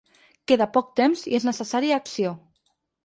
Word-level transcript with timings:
Queda 0.51 0.67
poc 0.77 0.89
temps 1.01 1.23
i 1.33 1.35
és 1.41 1.45
necessari 1.49 1.93
acció. 1.99 2.33